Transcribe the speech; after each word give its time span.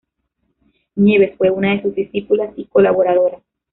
Nieves 0.95 1.37
fue 1.37 1.51
una 1.51 1.75
de 1.75 1.83
sus 1.83 1.93
discípulas 1.93 2.51
y 2.55 2.65
colaboradora. 2.65 3.39